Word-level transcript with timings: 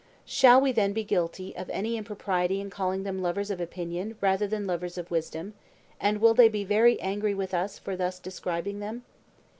Shall 0.25 0.59
we 0.59 0.71
then 0.71 0.93
be 0.93 1.03
guilty 1.03 1.55
of 1.55 1.69
any 1.69 1.95
impropriety 1.95 2.59
in 2.59 2.71
calling 2.71 3.03
them 3.03 3.21
lovers 3.21 3.51
of 3.51 3.61
opinion 3.61 4.17
rather 4.19 4.47
than 4.47 4.65
lovers 4.65 4.97
of 4.97 5.11
wisdom, 5.11 5.53
and 5.99 6.17
will 6.19 6.33
they 6.33 6.49
be 6.49 6.63
very 6.63 6.99
angry 6.99 7.35
with 7.35 7.53
us 7.53 7.77
for 7.77 7.95
thus 7.95 8.17
describing 8.17 8.79
them? 8.79 9.03